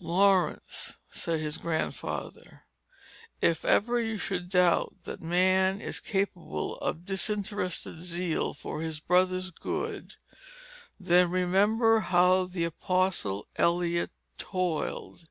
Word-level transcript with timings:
"Laurence," 0.00 0.98
said 1.08 1.40
his 1.40 1.56
Grandfather, 1.56 2.66
"if 3.40 3.64
ever 3.64 3.98
you 3.98 4.18
should 4.18 4.50
doubt 4.50 4.94
that 5.04 5.22
man 5.22 5.80
is 5.80 5.98
capable 5.98 6.76
of 6.80 7.06
disinterested 7.06 7.98
zeal 7.98 8.52
for 8.52 8.82
his 8.82 9.00
brother's 9.00 9.50
good, 9.50 10.16
then 11.00 11.30
remember 11.30 12.00
how 12.00 12.44
the 12.44 12.64
apostle 12.64 13.46
Eliot 13.56 14.10
toiled. 14.36 15.26